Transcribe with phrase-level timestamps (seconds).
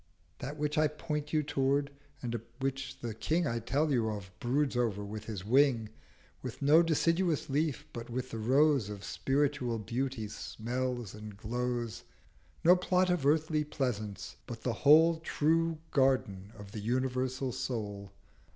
[0.39, 1.91] That which I point you tow'rd,
[2.23, 5.89] and which the King I tell you of broods over with his Wing,
[6.41, 12.03] With no deciduous leaf, but with the Rose Of Spiritual Beauty, smells and glows:
[12.63, 18.11] No plot of Earthly Pleasance, but the whole True Garden of the Universal Soul.'